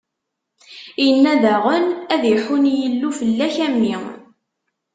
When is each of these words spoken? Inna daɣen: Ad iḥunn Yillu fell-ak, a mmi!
Inna 1.07 1.33
daɣen: 1.43 1.85
Ad 2.13 2.23
iḥunn 2.33 2.65
Yillu 2.77 3.09
fell-ak, 3.19 3.55
a 3.65 3.67
mmi! 3.73 3.95